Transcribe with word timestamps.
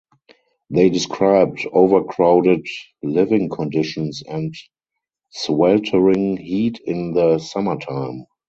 They 0.71 0.89
described 0.89 1.63
overcrowded 1.71 2.65
living 3.03 3.49
conditions 3.49 4.23
and 4.27 4.51
sweltering 5.29 6.37
heat 6.37 6.79
in 6.83 7.13
the 7.13 7.37
summertime. 7.37 8.25